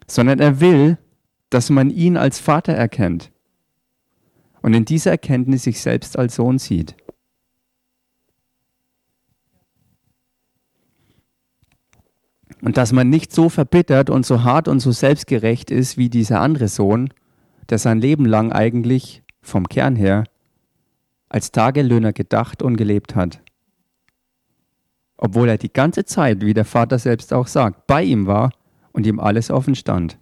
sondern 0.08 0.40
er 0.40 0.60
will, 0.60 0.98
dass 1.50 1.70
man 1.70 1.90
ihn 1.90 2.18
als 2.18 2.40
Vater 2.40 2.74
erkennt 2.74 3.32
und 4.62 4.74
in 4.74 4.86
dieser 4.86 5.12
Erkenntnis 5.12 5.64
sich 5.64 5.82
selbst 5.82 6.18
als 6.18 6.36
Sohn 6.36 6.60
sieht. 6.60 6.96
Und 12.62 12.78
dass 12.78 12.94
man 12.94 13.10
nicht 13.10 13.34
so 13.34 13.50
verbittert 13.50 14.10
und 14.10 14.26
so 14.26 14.44
hart 14.44 14.70
und 14.70 14.80
so 14.80 14.94
selbstgerecht 14.94 15.70
ist 15.70 15.98
wie 15.98 16.10
dieser 16.10 16.40
andere 16.40 16.70
Sohn, 16.70 17.14
der 17.70 17.78
sein 17.78 18.00
Leben 18.00 18.26
lang 18.26 18.52
eigentlich 18.52 19.24
vom 19.42 19.68
Kern 19.68 19.96
her 19.96 20.24
als 21.30 21.52
Tagelöhner 21.52 22.14
gedacht 22.14 22.62
und 22.62 22.78
gelebt 22.78 23.16
hat. 23.16 23.42
Obwohl 25.18 25.50
er 25.50 25.58
die 25.58 25.74
ganze 25.74 26.06
Zeit, 26.06 26.42
wie 26.42 26.54
der 26.54 26.66
Vater 26.66 27.00
selbst 27.00 27.34
auch 27.34 27.48
sagt, 27.48 27.88
bei 27.88 28.04
ihm 28.04 28.28
war 28.28 28.52
und 28.92 29.08
ihm 29.08 29.20
alles 29.20 29.50
offen 29.50 29.76
stand. 29.76 30.20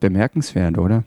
Bemerkenswert, 0.00 0.76
oder? 0.76 1.04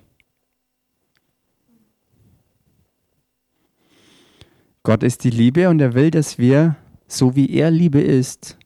Gott 4.81 5.03
ist 5.03 5.23
die 5.25 5.29
Liebe 5.29 5.69
und 5.69 5.79
er 5.81 5.93
will, 5.93 6.09
dass 6.09 6.37
wir, 6.39 6.77
so 7.07 7.35
wie 7.35 7.49
er 7.51 7.71
Liebe 7.71 8.01
ist 8.01 8.57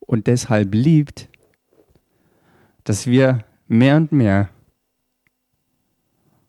und 0.00 0.26
deshalb 0.26 0.74
liebt, 0.74 1.28
dass 2.84 3.06
wir 3.06 3.44
mehr 3.66 3.96
und 3.96 4.12
mehr 4.12 4.50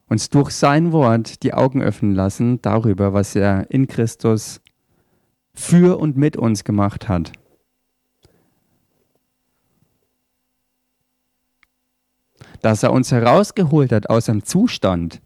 uns 0.08 0.30
durch 0.30 0.52
sein 0.52 0.92
Wort 0.92 1.44
die 1.44 1.54
Augen 1.54 1.82
öffnen 1.82 2.14
lassen 2.14 2.62
darüber, 2.62 3.14
was 3.14 3.36
er 3.36 3.70
in 3.72 3.88
Christus 3.88 4.62
für 5.54 6.00
und 6.00 6.18
mit 6.18 6.38
uns 6.38 6.64
gemacht 6.64 7.10
hat. 7.10 7.32
Dass 12.62 12.84
er 12.84 12.92
uns 12.92 13.12
herausgeholt 13.12 13.92
hat 13.92 14.10
aus 14.10 14.30
einem 14.30 14.44
Zustand, 14.44 15.22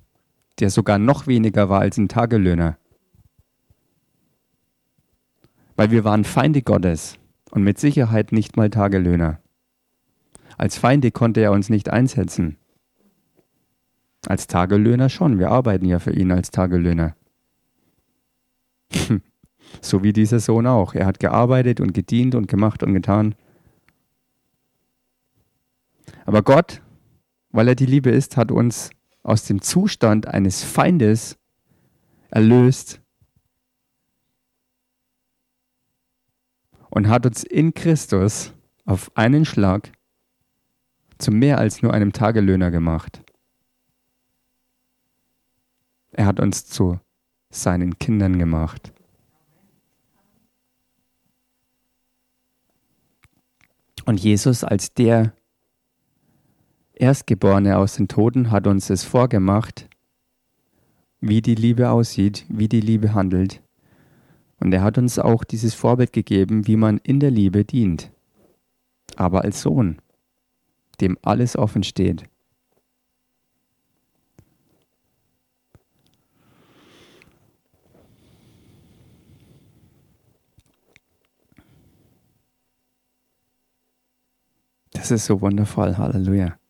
der 0.59 0.69
sogar 0.69 0.97
noch 0.97 1.27
weniger 1.27 1.69
war 1.69 1.81
als 1.81 1.97
ein 1.97 2.07
Tagelöhner 2.07 2.77
weil 5.81 5.89
wir 5.89 6.03
waren 6.03 6.25
Feinde 6.25 6.61
Gottes 6.61 7.17
und 7.49 7.63
mit 7.63 7.79
Sicherheit 7.79 8.31
nicht 8.33 8.55
mal 8.55 8.69
Tagelöhner. 8.69 9.41
Als 10.55 10.77
Feinde 10.77 11.09
konnte 11.09 11.39
er 11.39 11.51
uns 11.51 11.69
nicht 11.69 11.89
einsetzen. 11.89 12.57
Als 14.27 14.45
Tagelöhner 14.45 15.09
schon, 15.09 15.39
wir 15.39 15.49
arbeiten 15.49 15.85
ja 15.85 15.97
für 15.97 16.13
ihn 16.13 16.31
als 16.31 16.51
Tagelöhner. 16.51 17.15
So 19.81 20.03
wie 20.03 20.13
dieser 20.13 20.39
Sohn 20.39 20.67
auch. 20.67 20.93
Er 20.93 21.07
hat 21.07 21.19
gearbeitet 21.19 21.79
und 21.79 21.95
gedient 21.95 22.35
und 22.35 22.47
gemacht 22.47 22.83
und 22.83 22.93
getan. 22.93 23.33
Aber 26.27 26.43
Gott, 26.43 26.83
weil 27.49 27.69
er 27.69 27.75
die 27.75 27.87
Liebe 27.87 28.11
ist, 28.11 28.37
hat 28.37 28.51
uns 28.51 28.91
aus 29.23 29.45
dem 29.45 29.63
Zustand 29.63 30.27
eines 30.27 30.63
Feindes 30.63 31.39
erlöst 32.29 33.00
und 36.91 37.07
hat 37.07 37.25
uns 37.25 37.43
in 37.43 37.73
Christus 37.73 38.53
auf 38.85 39.11
einen 39.15 39.45
Schlag 39.45 39.91
zu 41.17 41.31
mehr 41.31 41.57
als 41.57 41.81
nur 41.81 41.93
einem 41.93 42.13
Tagelöhner 42.13 42.69
gemacht. 42.69 43.23
Er 46.11 46.25
hat 46.25 46.39
uns 46.39 46.65
zu 46.65 46.99
seinen 47.49 47.97
Kindern 47.97 48.37
gemacht. 48.37 48.93
Und 54.05 54.19
Jesus 54.19 54.63
als 54.63 54.93
der 54.93 55.33
Erstgeborene 56.93 57.77
aus 57.77 57.95
den 57.95 58.07
Toten 58.07 58.51
hat 58.51 58.67
uns 58.67 58.89
es 58.89 59.03
vorgemacht, 59.03 59.89
wie 61.19 61.41
die 61.41 61.55
Liebe 61.55 61.89
aussieht, 61.89 62.45
wie 62.49 62.67
die 62.67 62.81
Liebe 62.81 63.13
handelt. 63.13 63.61
Und 64.61 64.71
er 64.73 64.83
hat 64.83 64.99
uns 64.99 65.17
auch 65.17 65.43
dieses 65.43 65.73
Vorbild 65.73 66.13
gegeben, 66.13 66.67
wie 66.67 66.75
man 66.75 66.99
in 66.99 67.19
der 67.19 67.31
Liebe 67.31 67.65
dient. 67.65 68.11
Aber 69.15 69.41
als 69.41 69.61
Sohn, 69.61 69.99
dem 71.01 71.17
alles 71.23 71.57
offen 71.57 71.83
steht. 71.83 72.25
Das 84.93 85.09
ist 85.09 85.25
so 85.25 85.41
wundervoll. 85.41 85.97
Halleluja. 85.97 86.60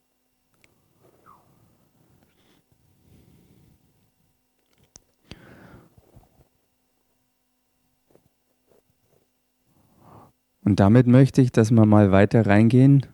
Und 10.64 10.80
damit 10.80 11.08
möchte 11.08 11.42
ich, 11.42 11.52
dass 11.52 11.72
wir 11.72 11.86
mal 11.86 12.12
weiter 12.12 12.46
reingehen 12.46 13.06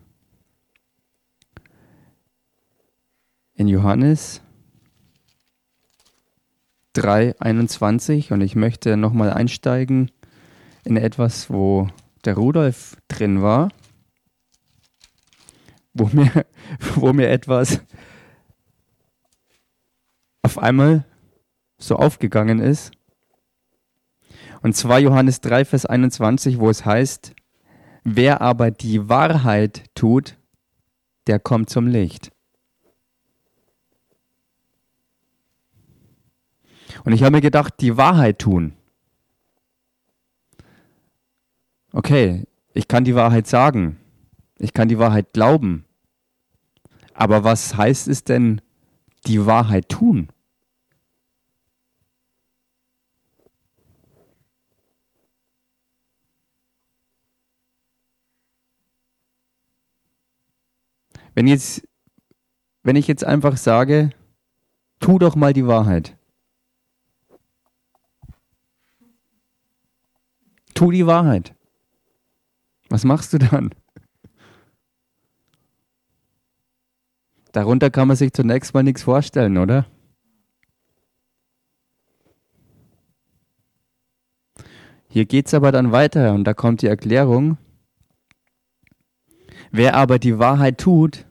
in 3.54 3.68
Johannes 3.68 4.42
3, 6.92 7.40
21 7.40 8.32
und 8.32 8.40
ich 8.40 8.54
möchte 8.54 8.96
nochmal 8.96 9.32
einsteigen 9.32 10.10
in 10.84 10.96
etwas, 10.96 11.50
wo 11.50 11.88
der 12.24 12.34
Rudolf 12.34 12.96
drin 13.08 13.42
war, 13.42 13.70
wo 15.94 16.10
mir, 16.12 16.46
wo 16.94 17.12
mir 17.12 17.28
etwas 17.28 17.80
auf 20.42 20.58
einmal 20.58 21.04
so 21.78 21.96
aufgegangen 21.96 22.58
ist. 22.58 22.92
Und 24.62 24.74
zwar 24.76 24.98
Johannes 24.98 25.40
3, 25.40 25.64
Vers 25.64 25.86
21, 25.86 26.58
wo 26.58 26.68
es 26.70 26.84
heißt, 26.84 27.34
Wer 28.04 28.40
aber 28.40 28.70
die 28.70 29.08
Wahrheit 29.10 29.84
tut, 29.94 30.38
der 31.26 31.38
kommt 31.38 31.68
zum 31.68 31.86
Licht. 31.86 32.32
Und 37.04 37.12
ich 37.12 37.22
habe 37.22 37.32
mir 37.32 37.42
gedacht, 37.42 37.74
die 37.80 37.96
Wahrheit 37.96 38.38
tun. 38.38 38.72
Okay, 41.92 42.44
ich 42.72 42.88
kann 42.88 43.04
die 43.04 43.14
Wahrheit 43.14 43.46
sagen. 43.46 43.98
Ich 44.58 44.72
kann 44.72 44.88
die 44.88 44.98
Wahrheit 44.98 45.32
glauben. 45.32 45.84
Aber 47.12 47.44
was 47.44 47.76
heißt 47.76 48.08
es 48.08 48.24
denn, 48.24 48.60
die 49.26 49.44
Wahrheit 49.44 49.88
tun? 49.88 50.28
Wenn, 61.34 61.46
jetzt, 61.46 61.86
wenn 62.82 62.96
ich 62.96 63.06
jetzt 63.06 63.24
einfach 63.24 63.56
sage, 63.56 64.10
tu 65.00 65.18
doch 65.18 65.36
mal 65.36 65.52
die 65.52 65.66
Wahrheit. 65.66 66.16
Tu 70.74 70.90
die 70.90 71.06
Wahrheit. 71.06 71.54
Was 72.88 73.04
machst 73.04 73.32
du 73.32 73.38
dann? 73.38 73.74
Darunter 77.52 77.90
kann 77.90 78.08
man 78.08 78.16
sich 78.16 78.32
zunächst 78.32 78.74
mal 78.74 78.82
nichts 78.82 79.02
vorstellen, 79.02 79.58
oder? 79.58 79.86
Hier 85.08 85.24
geht 85.24 85.46
es 85.46 85.54
aber 85.54 85.72
dann 85.72 85.90
weiter 85.90 86.34
und 86.34 86.44
da 86.44 86.54
kommt 86.54 86.82
die 86.82 86.86
Erklärung. 86.86 87.56
Wer 89.70 89.94
aber 89.94 90.18
die 90.18 90.38
Wahrheit 90.38 90.78
tut, 90.78 91.26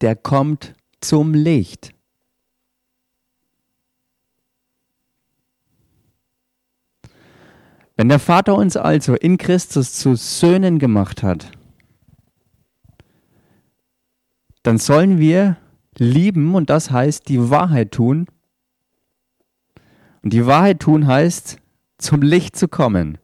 der 0.00 0.16
kommt 0.16 0.74
zum 1.00 1.34
Licht. 1.34 1.94
Wenn 7.96 8.08
der 8.08 8.20
Vater 8.20 8.54
uns 8.54 8.76
also 8.76 9.14
in 9.14 9.38
Christus 9.38 9.94
zu 9.94 10.14
Söhnen 10.14 10.78
gemacht 10.78 11.22
hat, 11.22 11.50
dann 14.62 14.78
sollen 14.78 15.18
wir 15.18 15.56
lieben 15.96 16.54
und 16.54 16.70
das 16.70 16.90
heißt 16.90 17.28
die 17.28 17.50
Wahrheit 17.50 17.92
tun. 17.92 18.26
Und 20.22 20.32
die 20.32 20.46
Wahrheit 20.46 20.80
tun 20.80 21.06
heißt, 21.06 21.58
zum 21.98 22.22
Licht 22.22 22.54
zu 22.54 22.68
kommen. 22.68 23.18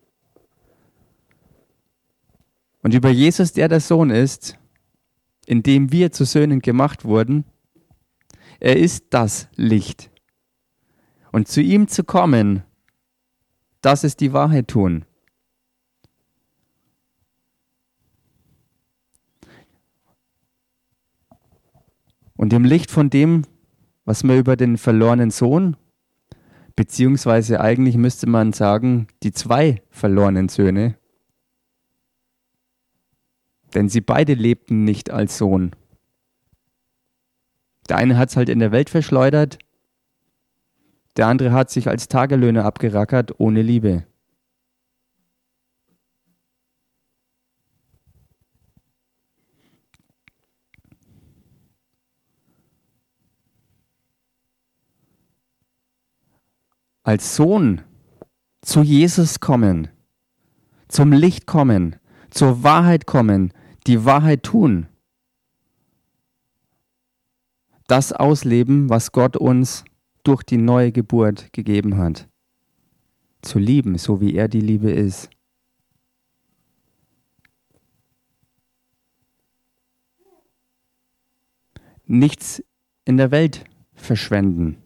Und 2.85 2.93
über 2.93 3.09
Jesus, 3.09 3.55
der 3.55 3.69
der 3.69 3.81
Sohn 3.81 4.11
ist, 4.11 4.59
in 5.47 5.63
dem 5.63 5.91
wir 5.91 6.13
zu 6.13 6.27
Söhnen 6.27 6.61
gemacht 6.61 7.07
wurden, 7.07 7.47
er 8.61 8.77
ist 8.77 9.07
das 9.09 9.49
Licht. 9.57 10.11
Und 11.33 11.49
zu 11.49 11.63
ihm 11.63 11.89
zu 11.89 12.05
kommen, 12.05 12.63
das 13.81 14.05
ist 14.05 14.21
die 14.21 14.35
Wahrheit 14.35 14.69
tun. 14.69 15.07
Und 22.37 22.53
im 22.53 22.65
Licht 22.65 22.91
von 22.91 23.09
dem, 23.09 23.47
was 24.05 24.25
wir 24.25 24.37
über 24.37 24.57
den 24.57 24.77
verlorenen 24.77 25.31
Sohn, 25.31 25.79
beziehungsweise 26.77 27.63
eigentlich 27.63 27.97
müsste 27.97 28.29
man 28.29 28.53
sagen, 28.53 29.07
die 29.23 29.33
zwei 29.33 29.81
verlorenen 29.89 30.51
Söhne, 30.51 30.99
denn 33.75 33.89
sie 33.89 34.01
beide 34.01 34.35
lebten 34.35 34.85
nicht 34.85 35.11
als 35.11 35.39
Sohn. 35.39 35.73
Der 37.89 37.99
eine 37.99 38.17
hat 38.17 38.31
es 38.31 38.37
halt 38.37 38.49
in 38.49 38.61
der 38.61 38.73
Welt 38.73 38.89
verschleudert, 38.89 39.59
der 41.17 41.29
andere 41.29 41.53
hat 41.53 41.71
sich 41.71 41.89
als 41.89 42.09
Tagelöhner 42.09 42.65
abgerackert 42.65 43.39
ohne 43.39 43.63
Liebe. 43.63 44.05
Als 57.05 57.37
Sohn 57.37 57.83
zu 58.63 58.83
Jesus 58.83 59.39
kommen, 59.39 59.89
zum 60.89 61.13
Licht 61.13 61.47
kommen, 61.47 61.97
zur 62.31 62.63
Wahrheit 62.63 63.05
kommen, 63.07 63.53
die 63.87 64.05
Wahrheit 64.05 64.43
tun. 64.43 64.87
Das 67.87 68.13
ausleben, 68.13 68.89
was 68.89 69.13
Gott 69.13 69.37
uns 69.37 69.85
durch 70.23 70.43
die 70.43 70.57
neue 70.57 70.91
Geburt 70.91 71.53
gegeben 71.53 71.99
hat. 71.99 72.29
Zu 73.43 73.59
lieben, 73.59 73.99
so 73.99 74.21
wie 74.23 74.35
er 74.35 74.49
die 74.49 74.61
Liebe 74.61 74.91
ist. 74.91 75.29
Nichts 82.07 82.63
in 83.05 83.19
der 83.19 83.31
Welt 83.31 83.65
verschwenden. 83.95 84.83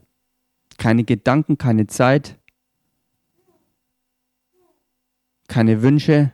Keine 0.77 1.05
Gedanken, 1.05 1.59
keine 1.59 1.87
Zeit, 1.87 2.39
keine 5.49 5.83
Wünsche, 5.83 6.33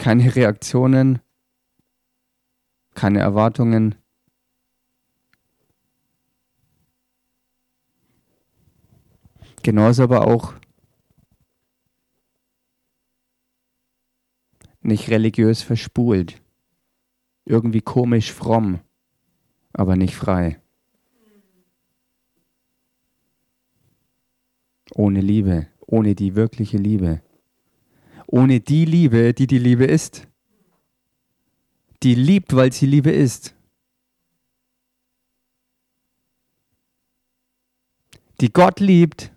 keine 0.00 0.34
Reaktionen, 0.34 1.20
keine 2.94 3.18
Erwartungen. 3.18 3.96
Genauso 9.62 10.02
aber 10.04 10.26
auch 10.26 10.54
nicht 14.80 15.10
religiös 15.10 15.62
verspult, 15.62 16.40
irgendwie 17.44 17.82
komisch 17.82 18.32
fromm, 18.32 18.80
aber 19.74 19.96
nicht 19.96 20.16
frei. 20.16 20.62
Ohne 24.94 25.20
Liebe, 25.20 25.66
ohne 25.86 26.14
die 26.14 26.34
wirkliche 26.34 26.78
Liebe. 26.78 27.22
Ohne 28.32 28.60
die 28.60 28.84
Liebe, 28.84 29.34
die 29.34 29.48
die 29.48 29.58
Liebe 29.58 29.84
ist. 29.84 30.28
Die 32.04 32.14
liebt, 32.14 32.54
weil 32.54 32.72
sie 32.72 32.86
Liebe 32.86 33.10
ist. 33.10 33.56
Die 38.40 38.52
Gott 38.52 38.78
liebt, 38.78 39.32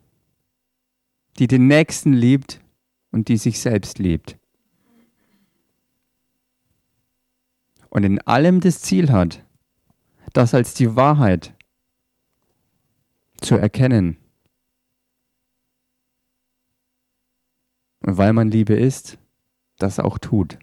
die 1.39 1.47
den 1.47 1.65
Nächsten 1.65 2.13
liebt 2.13 2.61
und 3.09 3.29
die 3.29 3.37
sich 3.37 3.59
selbst 3.59 3.97
liebt. 3.97 4.37
Und 7.89 8.03
in 8.03 8.21
allem 8.21 8.59
das 8.59 8.81
Ziel 8.81 9.11
hat, 9.11 9.43
das 10.33 10.53
als 10.53 10.75
die 10.75 10.95
Wahrheit 10.95 11.55
zu 13.41 13.55
erkennen 13.55 14.22
weil 18.03 18.33
man 18.33 18.51
Liebe 18.51 18.75
ist, 18.75 19.17
das 19.77 19.99
auch 19.99 20.19
tut. 20.19 20.59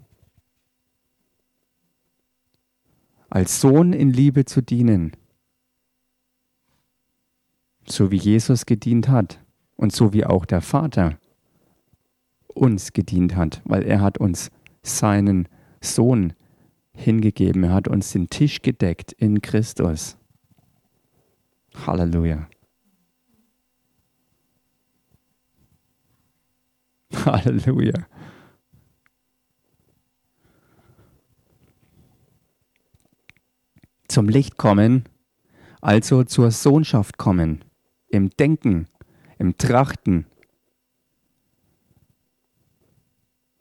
Als 3.29 3.61
Sohn 3.61 3.93
in 3.93 4.11
Liebe 4.11 4.45
zu 4.45 4.61
dienen, 4.61 5.13
so 7.87 8.11
wie 8.11 8.17
Jesus 8.17 8.67
gedient 8.67 9.09
hat 9.09 9.41
und 9.77 9.93
so 9.93 10.13
wie 10.13 10.25
auch 10.25 10.45
der 10.45 10.61
Vater 10.61 11.19
uns 12.49 12.93
gedient 12.93 13.37
hat, 13.37 13.63
weil 13.65 13.83
er 13.85 14.01
hat 14.01 14.19
uns 14.19 14.51
seinen 14.83 15.49
Sohn 15.81 16.35
hingegeben, 16.93 17.65
er 17.65 17.73
hat 17.73 17.89
uns 17.89 18.13
den 18.13 18.29
Tisch 18.29 18.63
gedeckt 18.63 19.13
in 19.13 19.41
Christus. 19.41 20.19
Halleluja. 21.87 22.49
Halleluja. 27.25 28.07
Zum 34.09 34.29
Licht 34.29 34.57
kommen, 34.57 35.05
also 35.81 36.25
zur 36.25 36.51
Sohnschaft 36.51 37.17
kommen, 37.17 37.65
im 38.09 38.31
Denken, 38.31 38.89
im 39.39 39.57
Trachten, 39.57 40.27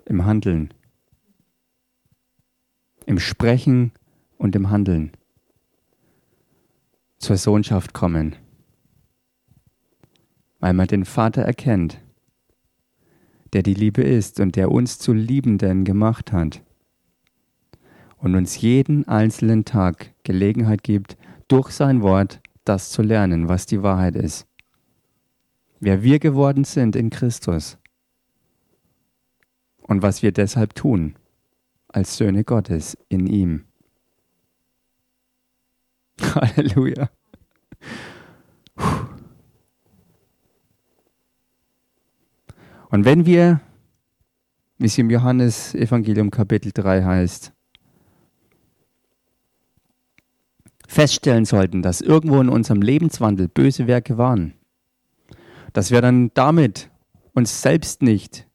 im 0.06 0.26
Handeln, 0.26 0.74
im 3.06 3.20
Sprechen 3.20 3.92
und 4.38 4.56
im 4.56 4.70
Handeln. 4.70 5.12
Zur 7.20 7.38
Sohnschaft 7.38 7.94
kommen, 7.94 8.36
weil 10.60 10.74
man 10.74 10.88
den 10.88 11.06
Vater 11.06 11.42
erkennt 11.42 12.00
der 13.54 13.64
die 13.64 13.74
Liebe 13.74 14.02
ist 14.02 14.40
und 14.40 14.56
der 14.56 14.72
uns 14.72 15.00
zu 15.00 15.14
Liebenden 15.14 15.84
gemacht 15.84 16.32
hat 16.32 16.64
und 18.18 18.36
uns 18.36 18.62
jeden 18.62 19.08
einzelnen 19.08 19.66
Tag 19.66 20.14
Gelegenheit 20.24 20.84
gibt, 20.84 21.18
durch 21.48 21.72
sein 21.72 22.02
Wort 22.02 22.42
das 22.66 22.92
zu 22.92 23.02
lernen, 23.02 23.48
was 23.48 23.66
die 23.66 23.82
Wahrheit 23.82 24.16
ist. 24.16 24.46
Wer 25.80 26.04
wir 26.04 26.20
geworden 26.20 26.66
sind 26.66 26.96
in 26.96 27.10
Christus 27.10 27.78
und 29.82 30.02
was 30.02 30.22
wir 30.22 30.32
deshalb 30.32 30.76
tun 30.76 31.16
als 31.88 32.18
Söhne 32.18 32.44
Gottes 32.44 32.98
in 33.08 33.26
ihm. 33.26 33.66
Halleluja. 36.22 37.10
Und 42.90 43.06
wenn 43.06 43.26
wir, 43.26 43.62
wie 44.80 44.88
es 44.88 44.98
im 44.98 45.12
Johannes 45.12 45.76
Evangelium 45.76 46.32
Kapitel 46.32 46.72
3 46.72 47.04
heißt, 47.04 47.54
feststellen 50.88 51.46
sollten, 51.46 51.84
dass 51.84 52.02
irgendwo 52.02 52.42
in 52.42 52.50
unserem 52.50 52.82
Lebenswandel 52.82 53.48
böse 53.48 53.86
Werke 53.86 54.18
waren, 54.18 54.56
dass 55.74 55.92
wir 55.92 56.02
dann 56.02 56.32
damit 56.34 56.90
uns 57.34 57.62
selbst 57.62 58.02
nicht, 58.02 58.48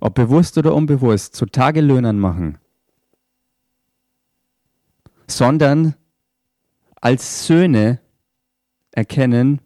ob 0.00 0.16
bewusst 0.16 0.58
oder 0.58 0.74
unbewusst, 0.74 1.36
zu 1.36 1.46
Tagelöhnern 1.46 2.18
machen, 2.18 2.58
sondern 5.28 5.94
als 6.96 7.46
Söhne 7.46 8.00
erkennen, 8.90 9.60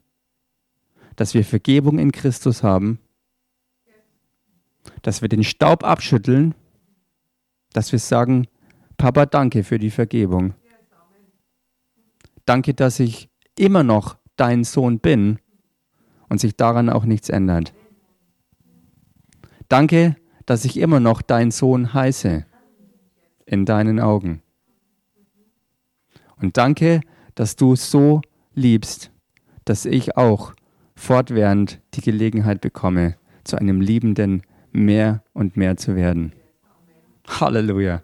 dass 1.16 1.32
wir 1.32 1.42
Vergebung 1.42 1.98
in 1.98 2.12
Christus 2.12 2.62
haben 2.62 2.98
dass 5.04 5.20
wir 5.20 5.28
den 5.28 5.44
Staub 5.44 5.84
abschütteln, 5.84 6.54
dass 7.74 7.92
wir 7.92 7.98
sagen, 7.98 8.48
Papa, 8.96 9.26
danke 9.26 9.62
für 9.62 9.78
die 9.78 9.90
Vergebung. 9.90 10.54
Danke, 12.46 12.72
dass 12.72 13.00
ich 13.00 13.28
immer 13.56 13.82
noch 13.82 14.16
dein 14.36 14.64
Sohn 14.64 14.98
bin 15.00 15.38
und 16.30 16.40
sich 16.40 16.56
daran 16.56 16.88
auch 16.88 17.04
nichts 17.04 17.28
ändert. 17.28 17.74
Danke, 19.68 20.16
dass 20.46 20.64
ich 20.64 20.78
immer 20.78 21.00
noch 21.00 21.20
dein 21.20 21.50
Sohn 21.50 21.92
heiße 21.92 22.46
in 23.44 23.66
deinen 23.66 24.00
Augen. 24.00 24.42
Und 26.36 26.56
danke, 26.56 27.02
dass 27.34 27.56
du 27.56 27.76
so 27.76 28.22
liebst, 28.54 29.10
dass 29.66 29.84
ich 29.84 30.16
auch 30.16 30.54
fortwährend 30.94 31.82
die 31.92 32.00
Gelegenheit 32.00 32.62
bekomme, 32.62 33.16
zu 33.44 33.56
einem 33.56 33.82
liebenden 33.82 34.42
mehr 34.74 35.22
und 35.32 35.56
mehr 35.56 35.76
zu 35.76 35.96
werden. 35.96 36.32
Halleluja. 37.26 38.02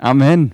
Amen. 0.00 0.52